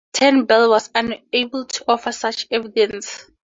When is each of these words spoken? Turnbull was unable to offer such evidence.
Turnbull 0.13 0.69
was 0.69 0.89
unable 0.95 1.65
to 1.65 1.83
offer 1.87 2.11
such 2.11 2.47
evidence. 2.49 3.27